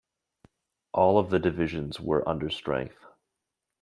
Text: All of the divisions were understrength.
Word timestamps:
All 0.93 1.19
of 1.19 1.29
the 1.29 1.37
divisions 1.37 1.99
were 1.99 2.23
understrength. 2.25 3.05